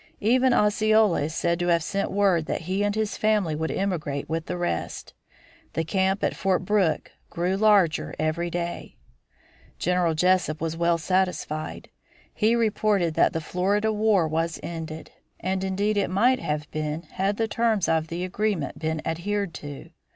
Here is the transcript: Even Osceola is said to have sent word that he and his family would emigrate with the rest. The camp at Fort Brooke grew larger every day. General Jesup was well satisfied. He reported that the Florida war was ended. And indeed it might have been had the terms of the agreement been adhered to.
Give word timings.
Even 0.21 0.51
Osceola 0.51 1.21
is 1.21 1.35
said 1.35 1.59
to 1.59 1.67
have 1.67 1.83
sent 1.83 2.09
word 2.09 2.47
that 2.47 2.61
he 2.61 2.81
and 2.83 2.95
his 2.95 3.17
family 3.17 3.53
would 3.53 3.69
emigrate 3.69 4.27
with 4.27 4.47
the 4.47 4.57
rest. 4.57 5.13
The 5.73 5.83
camp 5.83 6.23
at 6.23 6.35
Fort 6.35 6.65
Brooke 6.65 7.11
grew 7.29 7.55
larger 7.55 8.15
every 8.17 8.49
day. 8.49 8.97
General 9.77 10.15
Jesup 10.15 10.59
was 10.59 10.75
well 10.75 10.97
satisfied. 10.97 11.91
He 12.33 12.55
reported 12.55 13.13
that 13.13 13.33
the 13.33 13.41
Florida 13.41 13.93
war 13.93 14.27
was 14.27 14.59
ended. 14.63 15.11
And 15.39 15.63
indeed 15.63 15.97
it 15.97 16.09
might 16.09 16.39
have 16.39 16.71
been 16.71 17.03
had 17.03 17.37
the 17.37 17.47
terms 17.47 17.87
of 17.87 18.07
the 18.07 18.23
agreement 18.23 18.79
been 18.79 19.03
adhered 19.05 19.53
to. 19.53 19.91